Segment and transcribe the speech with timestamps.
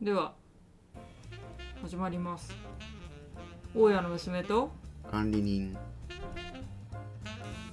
[0.00, 0.32] では
[1.82, 2.54] 始まります。
[3.74, 4.70] 大家の娘と
[5.10, 5.76] 管理人。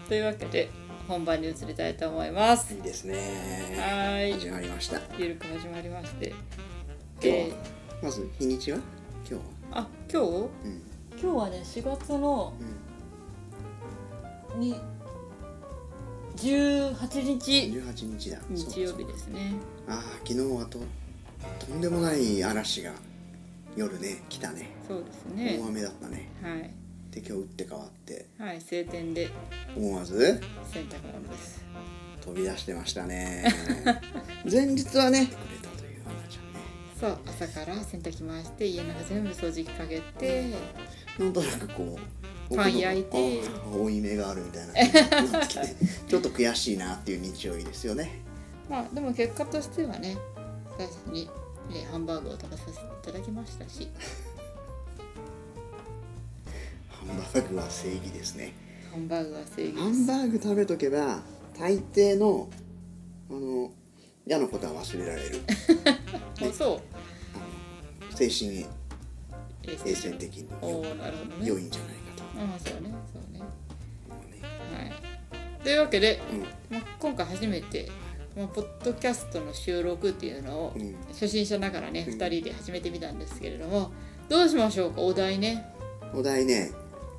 [0.10, 0.72] というわけで
[1.08, 2.74] 本番に移りたいと思います。
[2.74, 3.78] いいですね。
[3.78, 4.34] はーい。
[4.34, 5.00] 始まりました。
[5.20, 6.30] ゆるく始まりまして。
[6.30, 6.36] 今
[7.22, 7.54] 日は、え
[8.02, 8.80] まず日にちは？
[9.20, 9.42] 今日は？
[9.82, 10.28] あ今日？
[10.28, 10.50] うん。
[11.22, 12.54] 今日はね4月の
[14.54, 14.60] うん。
[14.60, 14.82] に
[16.38, 17.52] 18日。
[17.72, 18.40] 18日だ。
[18.50, 19.54] 日曜日ですね。
[19.88, 20.80] ああ昨日はと
[21.60, 22.92] とんでもない嵐が
[23.76, 24.70] 夜ね来たね。
[24.88, 25.60] そうですね。
[25.62, 26.30] 大雨だったね。
[26.42, 26.72] はい。
[27.12, 28.26] で今日打って変わって。
[28.38, 29.30] はい晴天で。
[29.76, 30.18] 思わず？
[30.72, 31.64] 洗濯物です。
[32.22, 33.46] 飛び出してましたね。
[34.50, 36.60] 前日はねくれたという花ちゃんね。
[37.00, 40.52] そう朝から洗濯機回して家の中全部掃除機かけて
[41.20, 42.00] なんとなくこ
[42.50, 43.10] うパン焼いて。
[43.12, 45.76] あー負い目があるみたいななってきて
[46.08, 48.22] ちょっと悔しいなっていう日曜日ですよね。
[48.70, 50.18] まあでも結果としてはね
[50.78, 51.30] 最初に、
[51.72, 53.90] えーハンバーグを食べさせていただきましたし。
[56.90, 58.54] ハンバーグは正義ですね。
[58.92, 61.20] ハンバーグは正義ハンバーグ食べとけば
[61.58, 62.50] 大抵の
[63.30, 63.72] あの
[64.28, 65.42] 嫌なことは忘れられる。
[66.50, 68.16] あそう。
[68.16, 70.48] 精神衛衛生的に
[71.44, 72.24] 良いんじゃないかと。
[72.24, 72.94] ああそうね。
[73.14, 73.40] そうね。
[73.40, 73.46] ね。
[74.74, 75.64] はい。
[75.64, 76.78] というわけで、うん。
[76.78, 77.90] まあ、今回初めて、
[78.36, 80.96] まあ、ポッドキャストの収録っていうのをうん。
[81.10, 82.18] 初心者ながらね、うん。
[82.20, 83.92] 2人で始めてみたんですけれども
[84.28, 85.02] どうしましょうか？
[85.02, 85.66] お題ね。
[86.14, 86.72] お題ね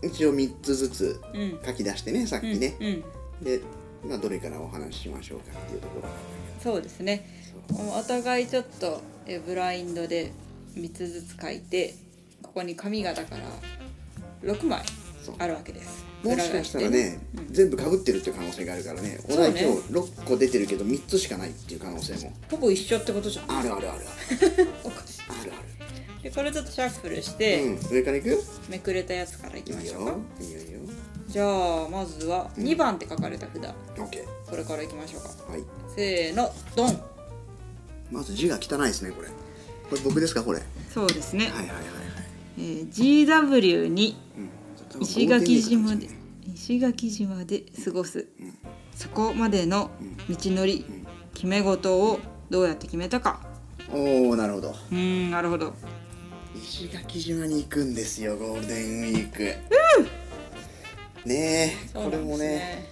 [0.03, 1.59] 一応3つずつうん。
[1.65, 3.61] 書き出してねさっきね、うん、うん、で、
[4.07, 6.09] まあ、どれからお話ししましょうかっていうところ。
[6.63, 7.29] そうですね。
[7.71, 10.33] お互いちょっとえブラインドで
[10.77, 11.95] 3つずつ書いて
[12.41, 13.45] ここに紙がだから
[14.55, 14.83] 6枚
[15.39, 17.19] あるわけですもしかしたら裏ね、
[17.51, 19.19] 全部かぶってるっていう可能性があるからね。
[19.29, 22.33] お題今日6個出てるけど3つしかないっていう可能性も。
[22.51, 23.59] ほぼ一緒ってことじゃん。
[23.59, 24.01] あるあるある
[24.85, 25.23] おかしい。
[25.29, 28.43] あるあでこれちょっとシャッフルしるて、うん上からいく？
[28.69, 30.17] めくれたやつからいきましょうか。
[30.41, 30.79] いいよいいよ。
[31.29, 31.45] じゃ
[31.85, 35.29] あまずは2番って書かれた札、OK これからいきましょうか。
[35.53, 35.63] はい。
[35.95, 37.01] せーのドン。
[38.11, 39.29] まず字が汚いですねこれ。
[39.91, 40.59] これ僕ですかこれ？
[40.59, 41.77] はいそうですね、はいはいはい
[42.59, 44.49] えー GW にうん
[45.01, 46.09] 石垣島で
[46.55, 48.27] 石垣島で過ごす、
[48.95, 49.91] そこまでの
[50.29, 50.85] 道のり、
[51.35, 52.21] 決め事を
[52.51, 53.41] どうやって決めたか。
[53.93, 54.71] おおなるほど。
[54.71, 55.75] うーんなるほど。
[56.57, 61.29] 石垣島に行くんですよゴールデンウィーク。
[61.29, 62.89] ねえこれもね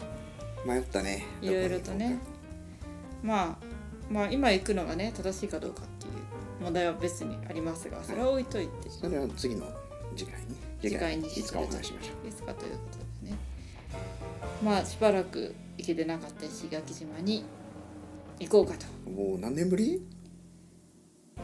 [0.67, 1.25] 迷ったね。
[1.41, 2.19] いろいろとね。
[3.23, 3.65] まあ
[4.11, 6.13] まあ今行くのがね正しいかどうかっていう
[6.63, 9.67] 問題は別にありますがそれは置いといて、それは次の
[10.15, 10.57] 次回に
[10.89, 13.39] 次回にいつかお話ししましょいつかということですね。
[14.65, 17.45] まあしばらく行けてなかった石垣島に
[18.41, 18.87] 行こうかと。
[19.07, 20.03] うもう何年ぶり？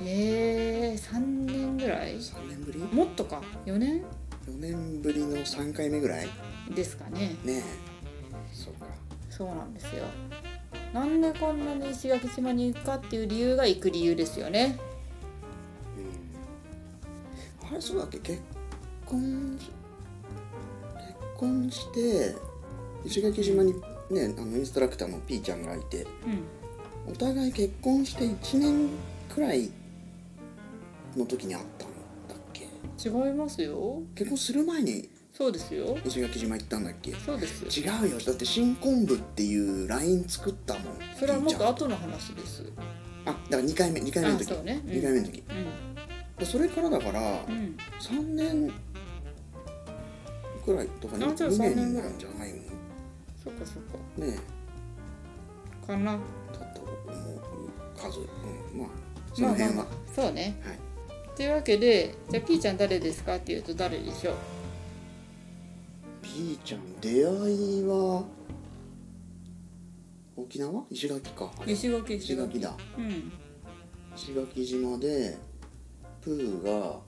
[0.03, 2.78] えー、3年ぐらい ?3 年ぶり？
[2.78, 3.43] もっとか。
[3.67, 4.03] 4年
[4.47, 6.28] ?4 年ぶりの3回目ぐらい？
[6.75, 7.37] ですかね。
[7.45, 7.62] ねえ。
[8.53, 8.87] そうか。
[9.28, 10.05] そうなんですよ。
[10.95, 14.78] なんでこんなに石垣島に行くかっていう理由が行く理由ですよね。
[17.71, 18.19] あれそうだっけ？
[18.19, 18.43] 結
[19.10, 19.71] 婚し
[20.94, 22.37] 結婚して
[23.04, 23.72] 石垣島に
[24.10, 27.12] ねあのインストラクターの P ちゃんがいてうん。
[27.12, 28.88] お互い結婚して1年
[29.34, 29.71] くらい
[31.16, 31.88] の時に会ったん
[32.28, 32.69] だっけ？
[33.09, 34.03] 違いますよ。
[34.15, 35.97] 結婚する前にそうですよ。
[36.04, 37.12] 石垣島行ったんだっけ？
[37.15, 37.65] そうです。
[37.81, 38.19] 違うよ。
[38.19, 40.82] だって新昆布っていう LINE 作ったもん
[41.19, 42.65] それはもっと後の話です。
[43.25, 44.50] あだから2回目2回目の時。
[44.65, 44.82] ね。
[44.84, 44.91] うん。
[44.92, 45.42] 2回目の時。
[46.38, 47.54] でそれからだからうん。
[47.54, 48.72] うん3年
[50.65, 52.62] くらいとかにあじゃあ2 3年年ぐらないんじゃないのね
[53.43, 53.98] そっかそっか。
[54.21, 54.38] え。
[55.87, 56.12] かな。
[56.12, 56.19] だ
[56.75, 57.41] と思う
[57.97, 58.22] 数、う
[58.76, 58.88] ん、まあ
[59.34, 60.60] その辺は、まあまあそうね。
[60.65, 60.78] はい。
[61.37, 64.34] というわけでじゃあピーちゃん誰ですかっていうと誰でしょう
[66.21, 68.25] ？P ちゃん出会いは
[70.37, 70.84] 沖縄？
[70.91, 71.50] 石垣か。
[71.66, 72.15] 石垣。
[72.16, 72.77] 石垣だ。
[72.98, 73.32] うん。
[74.15, 75.38] 石垣島で
[76.21, 77.01] プーが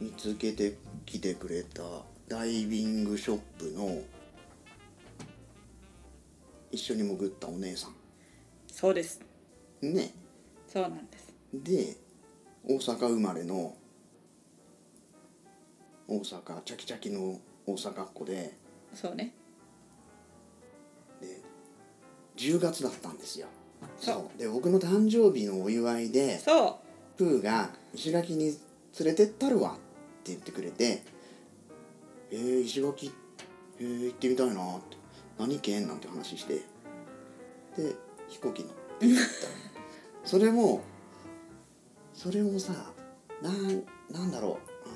[0.00, 1.82] 見つけてきてくれた
[2.28, 4.00] ダイビングショップの
[6.70, 7.88] 一緒に潜ったお姉さ
[8.66, 9.20] そうです。
[9.82, 10.12] んね。
[10.66, 11.34] そうなんです。
[11.52, 11.96] で
[12.66, 13.74] 大阪生まれの
[16.08, 18.56] 大阪チャキチャキの大阪っ子で。
[18.94, 19.34] そうね。
[21.20, 21.42] で
[22.36, 23.46] 10月だったんですよ。
[23.98, 24.38] そう。
[24.38, 26.80] で僕の誕生日のお祝いでそ
[27.18, 28.56] プーが石垣に連
[29.04, 29.91] れてったるわって
[30.26, 31.02] 言ってくれて
[32.30, 33.12] 「えー、石垣
[33.80, 34.96] えー、行ってみたいな」って
[35.38, 36.54] 「何県?」なんて話して
[37.76, 37.94] で
[38.28, 39.48] 飛行機乗って行った
[40.28, 40.82] それも
[42.14, 42.72] それもさ
[43.42, 44.92] なんなんだろうあ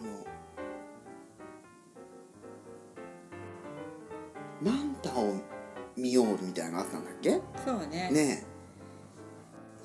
[4.68, 5.34] のマンタを
[5.96, 7.40] 見ようみたいなのあったんだっけ？
[7.64, 8.10] そうね。
[8.10, 8.44] ね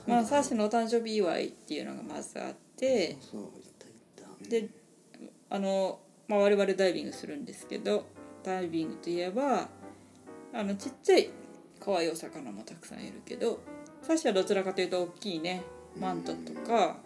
[0.08, 4.50] まあサーシのお誕生日祝いっていうのがまずあってえそう言った言った。
[4.50, 4.70] で
[5.52, 8.06] あの、まあ、我々ダイビングするんですけど
[8.44, 9.70] ダイビングといえば
[10.54, 11.30] あのちっちゃい
[11.80, 13.60] 可愛いお魚もたくさんいるけど
[14.02, 15.62] サッシはどちらかというと大きいね
[16.00, 16.98] マンタとか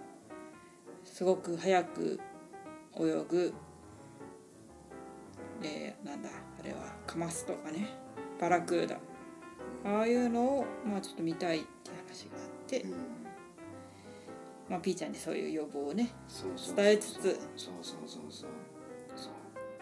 [1.04, 2.20] すごく速く
[2.98, 3.54] 泳ぐ、
[5.64, 7.90] えーなんだあれはカマスとかね
[8.40, 8.98] バラクーダ。
[9.86, 12.86] ああいうのを、まあ、ちょっと見たいって話があって、
[14.70, 16.10] まあ、ピーちゃんにそういう要望をね
[16.76, 17.40] 伝えつつ。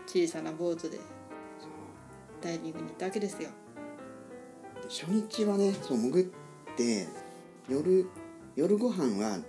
[0.06, 1.00] 小さなボートで
[2.42, 3.50] ダイビングに行ったわけですよ。
[4.82, 6.26] で初日はねそう潜っ
[6.76, 7.08] て
[7.70, 8.06] 夜
[8.56, 9.40] 夜ご飯は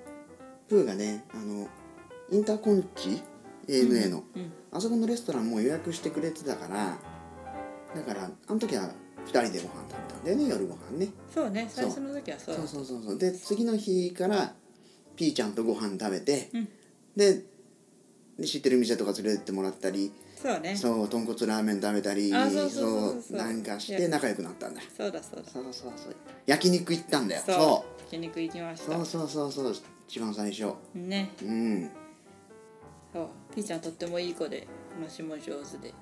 [0.69, 1.67] プーがねあの
[2.31, 3.21] インターコンチ
[3.67, 6.99] ？ANA の、うんあそこのレストランも予約してくれてたから
[7.95, 8.91] だからあの時は
[9.27, 11.09] 2人でご飯食べたんだよね夜ご飯ね。
[11.33, 13.19] そうね最初の時はそうそうそうそうそう。
[13.19, 14.55] で次の日から
[15.17, 16.69] ピーちゃんとご飯食べて、うん。
[17.17, 17.43] で
[18.39, 20.13] で知ってる店とか連れてってもらったり
[20.45, 20.77] そうね。
[20.77, 24.83] そう豚骨ラーメン食べたりあそうなんかして仲良くなったんだ。
[24.95, 25.51] そうだそうだ。
[25.51, 26.17] そうそうそう。
[26.47, 27.43] 焼肉行ったんだよ。
[27.47, 27.57] そう。
[27.57, 29.75] そ焼肉行きましうそうそうそうそう。
[30.07, 30.75] 一番最初。
[30.95, 31.31] ね。
[31.43, 31.91] うん。
[33.13, 33.29] そう。
[33.55, 34.67] ピーちゃんとってもいい子で
[35.01, 35.95] 話も上手で。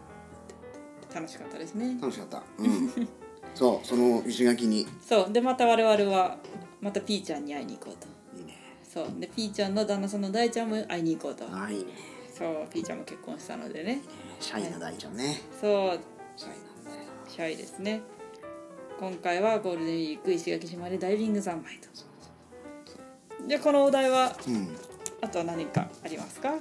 [1.14, 1.96] 楽しかったですね。
[2.00, 2.42] 楽しかった。
[2.58, 2.90] うん。
[3.54, 4.88] そうその石垣に。
[5.06, 5.32] そう。
[5.32, 6.38] でまた我々は
[6.80, 8.11] またピーちゃんに会いに行こうと
[8.92, 9.06] そう。
[9.18, 11.44] でピーちゃんの旦那さんの大ちゃんも会いに行こうと。
[11.50, 11.92] あいいね。
[12.36, 14.02] そうピーちゃんも結婚したのでね。
[14.40, 15.40] シャイな大ちゃんね。
[15.60, 16.00] そう。
[16.36, 18.02] シャイなんだよシャイですね。
[18.98, 21.88] 今回はゴールデンウィーク石垣島でダイビング三昧と。
[23.46, 24.68] じゃあこのお題はうん。
[25.20, 26.54] あとは何かありますか？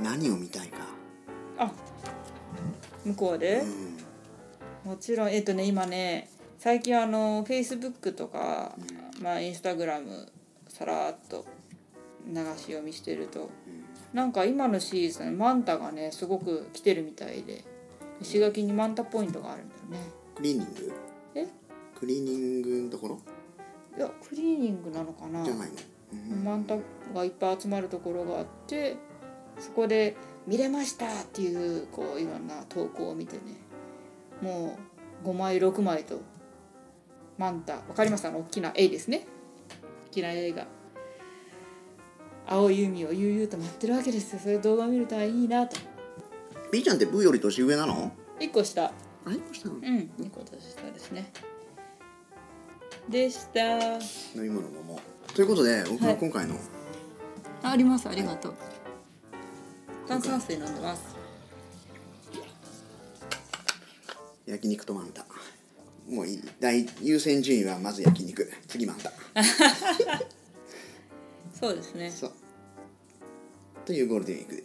[0.00, 0.78] 何を見たいか。
[1.58, 1.72] あ
[3.04, 3.60] 向こうで？
[3.60, 4.90] う、ん。
[4.90, 8.74] もちろんえっ、とね今ね最近あのフェイスブックとか、
[9.20, 10.30] まあインスタグラム
[10.68, 11.44] さらっと
[12.26, 13.50] 流し読みしてると、
[14.12, 17.64] なんか今のシーズンマンタがねすごく来てるみたいで
[18.20, 20.10] 石垣にマンタポイントがあるんだよね。
[20.34, 20.92] クリーニング？
[21.34, 21.46] え？
[21.98, 23.18] クリーニングのところ？
[23.96, 25.44] いやクリーニングなのかな。
[25.44, 25.74] じゃないの。
[26.12, 26.44] うん。
[26.44, 26.76] マンタ
[27.14, 28.96] がいっぱい集まるところがあって
[29.58, 30.16] そこで
[30.46, 33.42] 「見れました!」っていうこういろんな投稿を見てね
[34.40, 34.78] も
[35.24, 36.20] う5枚6枚と
[37.38, 38.26] マンタわかります？
[38.26, 39.26] あの大きな絵ですね。
[40.08, 40.66] 大きな絵が。
[42.46, 44.38] 青い海を悠々と待ってるわけですよ。
[44.38, 45.76] それ動画見るといいなと。
[46.70, 48.84] ピーちゃんってブーより年上なの？1個下。
[48.84, 48.92] あ
[49.32, 49.74] 一個したの？
[49.76, 49.82] うん
[50.20, 51.32] 2個年下ですね。
[53.08, 53.60] でした。
[53.94, 53.98] 飲
[54.36, 55.32] み物飲もう。
[55.32, 56.18] ということで僕ははい。
[56.18, 56.56] 今回の。
[57.62, 58.54] あありますありがとう。
[60.06, 61.16] 炭酸水飲んでます。
[64.46, 65.24] 焼肉とマンタ
[66.08, 66.42] もういい。
[66.60, 68.50] 大優先順位はまず焼肉。
[68.68, 69.10] 次マンタ
[71.52, 72.10] そうですね。
[72.10, 72.32] そう。
[73.86, 74.64] というゴールデンウィークで。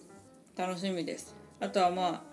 [0.58, 1.36] 楽しみです。
[1.60, 2.24] あとはま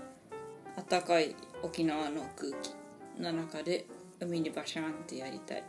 [0.76, 2.74] あ暖かい沖縄の空気
[3.22, 3.86] の中で
[4.20, 5.64] 海にバシャンってやりたい。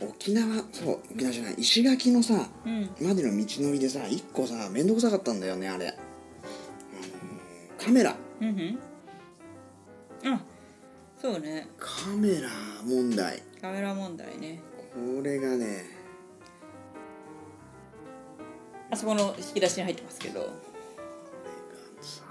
[0.00, 1.54] 沖縄そう沖縄じゃない。
[1.58, 2.90] 石垣のさうん。
[3.00, 8.14] までの道のりでさ一個さ面倒くさかったんだよねあれ、あのーカメラ。
[8.40, 10.32] うんうん。
[10.32, 10.40] あ
[11.20, 11.68] そうね。
[11.78, 12.48] カメラ
[12.84, 13.42] 問題。
[13.60, 14.60] カメラ問題ね。
[14.94, 15.84] これがね。
[18.90, 20.40] あそこの引き出しに入ってますけど。
[20.40, 20.50] これ
[22.00, 22.22] がさ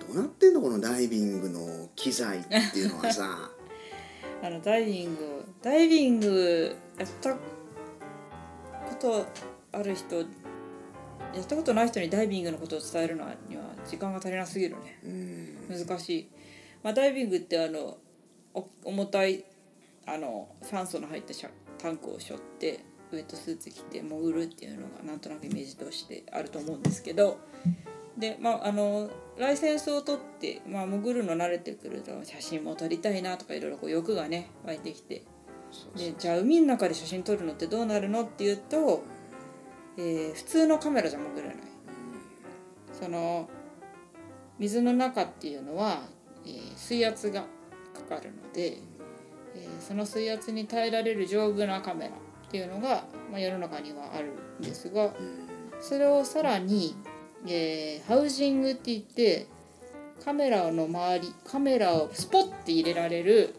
[0.00, 0.60] どうなってんの？
[0.60, 3.50] このダイビングの機材っていうのはさ。
[4.42, 5.44] あのダイビング。
[5.62, 7.38] ダイビングやったこ
[8.98, 9.26] と
[9.72, 10.22] ある人や
[11.42, 14.98] ったことない人にダイビングのことを伝えるのには時間が足りなすぎるね。
[15.04, 15.86] うん。
[15.86, 16.28] 難しい、
[16.82, 17.98] まあ、ダイビングってあの
[18.54, 19.44] お重たい
[20.06, 27.38] あの酸素の入ったシャタンクを背負ってウェットスーツ着て潜るっていうのがなんとなくイメージとしてあると思うんですけど
[28.16, 35.24] でまああのライセンスを取って、まあ、潜るの慣れてくると写真も撮りたいなとかいろいろこう欲がね湧いてきて
[35.96, 39.04] でじゃあ海の中で写真撮るのってどうなるのっていうと、
[39.96, 41.56] えー普通のカメラじゃ潜れない。
[42.92, 43.48] その
[44.58, 46.02] 水の中っていうのは、
[46.46, 47.44] えー水圧が
[47.94, 48.78] かかるので、
[49.54, 55.12] えーその水圧に耐えられる丈夫なカメラっていうのが、まあ、世の中にはあるんですがうん。
[55.80, 56.94] それをさらに、
[57.46, 59.46] えーハウジングって言って
[60.24, 63.54] カメラの周りカメラをスポッて入れられる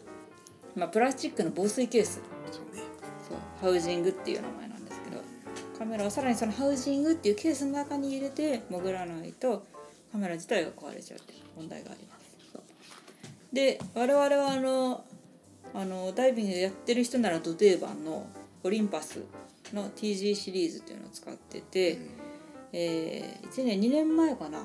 [0.75, 2.21] まあ、プラスチックの防水ケース。
[3.27, 5.21] そうハウジングっていう名前なんですけど
[5.77, 9.65] カメラをさらにそのハウジングっていうケースの中に入れて潜らないと
[10.11, 12.21] カメラ自体が壊れちゃうっていう問題があります
[13.51, 15.05] で我々はあの
[15.74, 18.27] あのダイビングやってる人ならド定番の
[18.63, 19.24] オリンパス
[19.74, 21.98] の TG シリーズっていうのを使ってて、
[22.74, 24.63] えー1年2年前かな。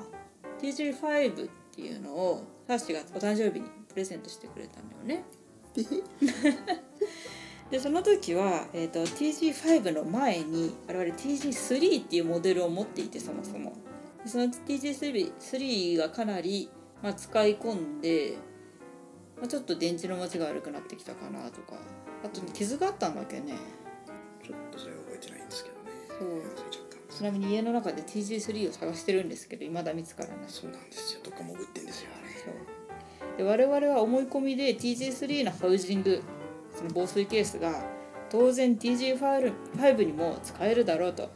[0.61, 5.23] TG5 っていうのをサッシがお誕生日にプレゼントしてくれたんだよね。
[7.69, 13.73] でその時は、えー、と TG5 の前に我々 TG3 っていうモデルを持っていてそもそも。
[14.23, 16.69] でその TG3 がかなり、
[17.03, 18.37] まあ、使い込んで、
[19.37, 21.75] まあ、ちょっと電池の持ちが悪くなってきたかなとか。
[22.23, 23.53] あと傷があったんだっけね。
[24.43, 25.91] ちょっとそれは覚えてないんですけどね。
[26.19, 26.67] そう。
[27.09, 31.21] ちなみに家の中で TG3 を探してるんですけど未だ見つからないそうなんですよ。
[31.23, 32.33] どっか潜ってんですよあれ。
[32.33, 32.77] そう。
[33.37, 36.21] で我々は思い込みで TG3 のハウジング
[36.75, 37.85] その防水ケースが
[38.29, 41.29] 当然 TG5 にも使えるだろうと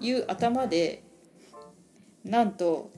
[0.00, 1.02] いう頭で
[2.24, 2.90] なんと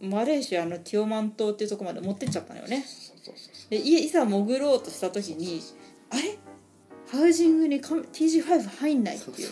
[0.00, 2.84] マレーシアのティオマン島っていうところまで持ってっちゃったのよね
[3.22, 5.60] そうそういいざ潜ろうとした時に
[6.10, 6.38] あれ？
[7.08, 9.48] ハウジングにか TG5 入んないっていう。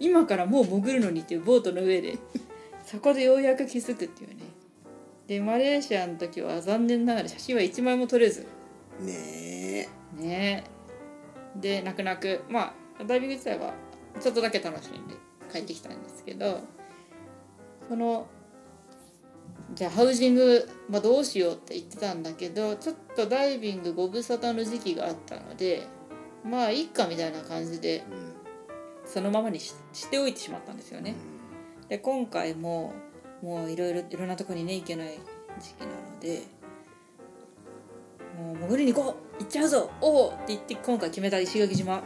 [0.00, 2.18] 今からもう潜るのにっていうボートの上で。
[2.86, 4.36] そこでようやく気づくっていうね。
[5.26, 8.46] でマレーシアの時は残念ながら写真は1枚も撮れず。
[9.00, 10.22] うねえ。
[10.22, 10.64] ね
[11.56, 12.40] で泣く泣く。
[12.48, 13.74] まあダイビング自体は
[14.20, 15.14] ちょっとだけ楽しんで
[15.52, 16.60] 帰ってきたんですけど
[17.88, 18.26] その
[19.74, 25.86] じゃあハウジング、まあ、どうしようって言ってたんだけどちょっとダイビングご無沙汰の時期があったので
[26.44, 28.36] まあいいかみたいな感じでうん
[29.06, 31.14] そのままにししておいてしまったんですよね。
[31.88, 32.92] で今回も
[33.40, 35.18] もういろいろいろんなとこにね行けない
[35.60, 36.42] 時期なので
[38.36, 41.92] もう潜りに行こう行っちゃうぞおおって言って今回決めた石垣島。
[41.92, 42.02] やっ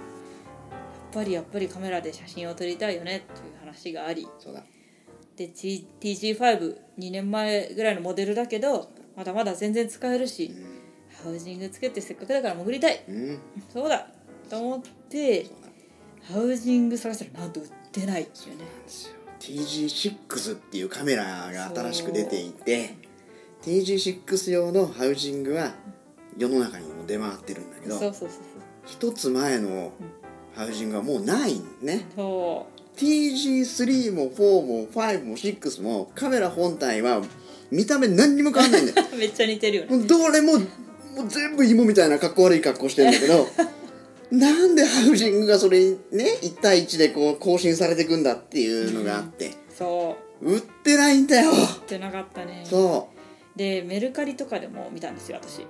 [1.12, 4.62] ぱりやっぱりカメラで写真を撮りたいよねっていう話がありそうだ
[5.40, 10.54] で T- TG52 年前ぐらいのモデルだけどまだまだ全然使えるし
[11.24, 13.02] ハウジングつけてせっかくだから潜りたい。
[13.08, 13.14] うん。
[13.14, 13.40] うん
[13.72, 14.06] そうだ。
[14.50, 15.46] と思って
[16.22, 19.14] ハウジング探したらなんと売ってないっていうねなんですよ。
[19.40, 22.96] TG6 っていうカメラが新しく出ていて
[23.62, 25.72] TG6 用のハウジングは
[26.36, 27.98] 世の中にも出回ってるんだけど
[28.84, 29.92] 一つ前の
[30.54, 32.04] ハウジングはもうないんね。
[32.14, 37.22] そう TG3 も4も5も6もカメラ本体は
[37.70, 39.08] 見た目何にも変わんないんだよ。
[39.16, 40.06] めっちゃ似てるよね。
[40.06, 40.64] どれもも
[41.24, 43.48] う全部芋みたいな格好悪い格好してるんだけど
[44.30, 45.96] なんでハウジングがそれね
[46.42, 50.52] 1対1でこう更新されていくんだっていうのがあって、そう。
[50.52, 51.50] 売ってないんだよ。
[51.50, 52.64] 売ってなかったね。
[52.68, 53.08] そ
[53.56, 55.62] でメルカリとかでも見たんですよ私。
[55.62, 55.66] う、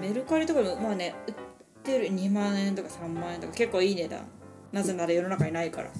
[0.00, 1.34] メルカリとかでもまあね売っ
[1.82, 4.20] てる2万円とか3万円とか結構いい値段。
[4.72, 5.90] なぜなら世の中にないから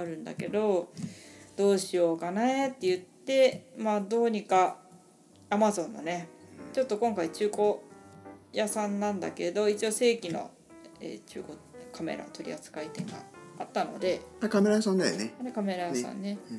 [0.00, 0.92] あるんだけど
[1.56, 4.78] どうしようかねって言ってまあどうにか
[5.48, 6.28] アマゾンのね
[6.72, 7.74] ちょっと今回中古
[8.52, 10.50] 屋さんなんだけど一応正規の、
[11.00, 11.58] えー中古
[11.92, 13.14] カメラ取扱店が
[13.58, 15.34] あったのであカメラ屋さんだよね。
[15.40, 16.38] あれカメラ屋さんね。
[16.50, 16.56] うん。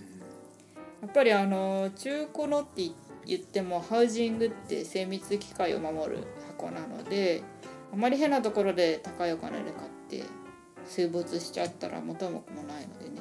[1.01, 2.91] やっぱりあの中古のって
[3.25, 7.43] 言ってもハウジングって精密機械を守る箱なので
[7.91, 10.23] あまり変なところで高いお金で買って
[10.85, 13.20] 水没しちゃったら元も子もないのでね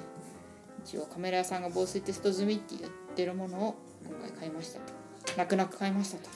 [0.85, 3.75] 一応カメラ屋さんが防水テスト済みって言ってるものを
[4.07, 4.93] 今回買いましたと。
[5.37, 6.29] 泣く泣く買いましたと。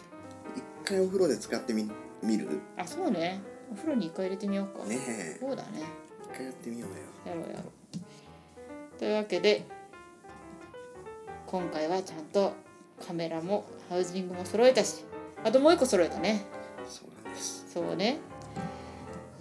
[0.56, 1.90] 一回お風呂で使ってみ
[2.22, 2.60] 見る？
[2.76, 3.40] あそうね。
[3.72, 4.84] お風呂に一回入れてみようか。
[4.84, 5.38] ねえ。
[5.40, 5.82] そうだね。
[6.22, 7.34] 一回やってみようよ。
[7.34, 8.98] やろうやろう。
[8.98, 9.66] というわけで
[11.46, 12.52] 今回はちゃんと
[13.04, 15.04] カメラもハウジングも揃えたし
[15.42, 16.44] あともう一個揃えたね。
[16.88, 17.66] そうなんです。
[17.72, 18.18] そうね、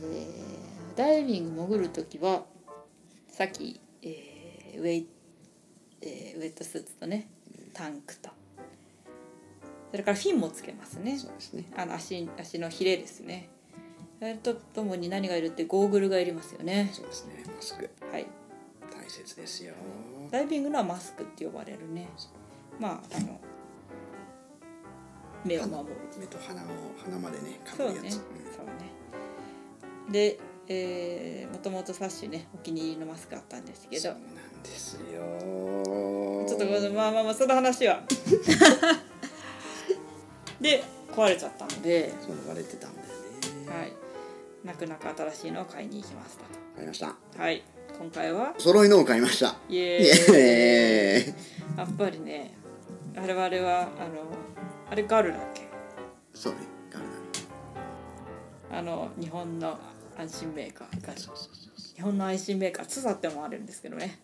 [0.01, 2.43] えーダイビング潜る時は
[3.27, 4.32] さっき、えー
[4.79, 5.07] ウェイ
[6.01, 7.27] えーウェットスーツとね
[7.73, 8.29] タンクと。
[9.91, 11.17] それからフィンもつけますね。
[11.17, 11.65] そうですね。
[11.77, 13.49] あの足足のヒレですね。
[14.19, 16.89] それとともに何がいるってゴーグルがいりますよね。
[16.93, 17.43] そうですね。
[17.45, 17.89] マスク。
[18.11, 18.25] はい。
[18.91, 19.73] 大切ですよ。
[20.31, 22.07] ダイビングのはマスクって呼ばれるね。
[22.79, 23.39] まああの
[25.45, 25.95] 目を守る。
[26.19, 26.65] 目と鼻を
[27.03, 28.93] 鼻までねかそうね、ぶるやつ、そうね。
[30.11, 34.15] で、えー、もともとサッシュねお気に入りのマスクあったんですけど
[34.63, 35.21] ですよ。
[36.47, 38.01] ちょっとごめんまあまあまあその話は。
[40.61, 42.13] で壊れちゃったので。
[42.21, 43.13] そうれてたんだよね。
[43.79, 43.93] はい。
[44.63, 47.07] 泣く泣く新しいのを買いに行きました買いました。
[47.35, 47.63] とはい。
[47.99, 48.53] 今回は？
[48.57, 49.55] 揃いのを買いました。
[49.69, 49.77] イイ。
[49.79, 51.33] エーイ。
[51.77, 52.55] やっぱりね
[53.15, 54.23] 我々はあの
[54.89, 55.67] あれガルだっけ？
[56.33, 56.59] そうね。
[56.91, 57.05] ガル
[58.79, 59.77] あの日本の
[60.17, 61.01] 安心メーカー。
[61.05, 64.17] がそうそうそうそ日本の安心メーカーツサってのもあるんですけどね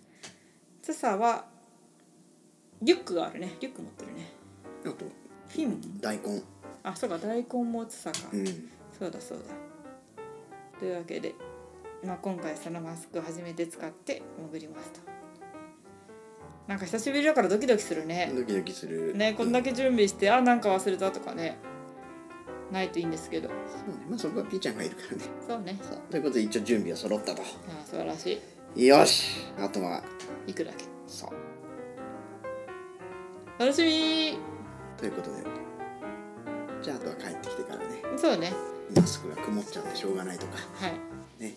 [0.90, 1.46] ツサは
[2.82, 3.56] リュックがあるね。
[3.60, 4.32] リュック持ってるね。
[4.84, 5.06] うあと
[5.48, 6.42] フィン大根。
[6.82, 8.46] あそうか大根もツサか、うん。
[8.98, 9.44] そうだそうだ。
[10.80, 11.36] というわけで、
[12.04, 15.00] まあ、今回そのマスクを初めて使って潜りますと。
[16.66, 18.32] なんか久しぶりだからドキドキするね。
[18.36, 19.16] ドキドキする。
[19.16, 21.60] ねこんだけ準備してあなんか忘れたとかね。
[22.72, 23.50] ないといいんですけど。
[23.50, 23.54] そ
[23.86, 24.06] うね。
[24.10, 25.24] まあそこはピーちゃんがいるからね。
[25.48, 25.78] そうね。
[25.84, 27.44] さあということで一応準備は揃ったと。
[27.44, 27.46] あ
[27.86, 28.42] 素晴らし
[28.76, 29.46] よし。
[29.60, 30.02] あとは
[30.48, 30.86] い行くだけ？
[31.08, 31.32] そう。
[33.60, 34.38] 楽しみ。
[34.98, 35.44] ということで。
[36.82, 38.02] じゃああとは帰ってきてからね。
[38.18, 38.54] そうね。
[38.96, 40.54] マスクが曇っちゃってしょうがないとか。
[40.54, 40.94] はい、
[41.44, 41.56] ね。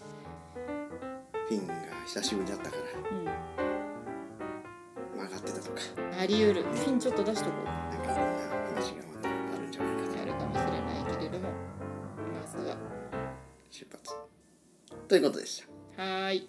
[1.48, 1.74] フィンが
[2.06, 2.82] 久しぶりだったから。
[3.10, 3.24] うん、
[5.16, 5.80] 曲がってたとか。
[6.20, 6.62] あり得る。
[6.64, 7.64] フィンちょっと出しとこう。
[7.66, 8.22] なんかいろんな
[8.74, 10.22] 話がまだあるんじゃないかと。
[10.22, 10.76] あるかもしれな
[11.14, 11.50] いけれども。
[12.34, 12.76] まずは
[13.70, 14.16] 出発。
[15.06, 15.62] ということでし
[15.96, 16.02] た。
[16.02, 16.48] はーい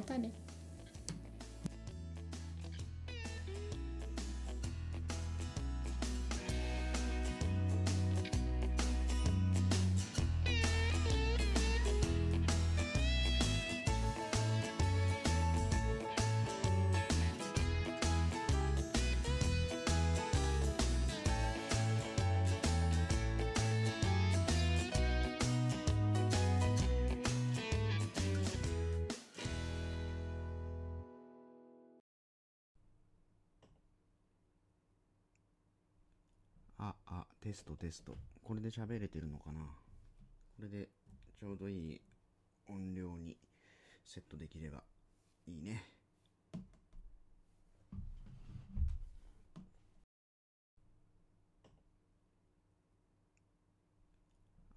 [0.00, 0.43] ま
[37.44, 38.16] テストテスト。
[38.42, 39.60] これで喋れてるのかな？
[40.56, 40.88] これで
[41.38, 42.00] ちょうどいい
[42.70, 43.36] 音量に
[44.02, 44.82] セットできれば
[45.46, 45.84] いいね。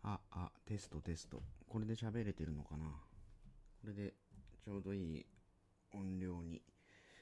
[0.04, 1.42] ああテストテスト。
[1.70, 2.84] これで喋れてるのかな？
[3.82, 4.14] これで
[4.62, 5.26] ちょうどいい
[5.94, 6.62] 音量に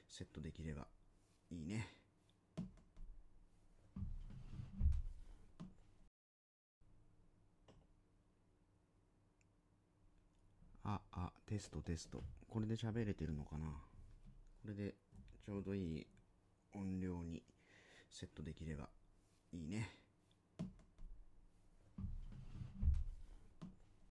[0.08, 0.88] セットできれば
[1.52, 1.88] いいね
[10.88, 12.24] ああテストテスト。
[12.48, 13.66] これで喋れてるのかな？
[13.66, 14.94] これで
[15.44, 16.06] ちょうどいい
[16.74, 17.42] 音量に
[18.10, 18.88] セットできれば
[19.52, 19.88] いいね。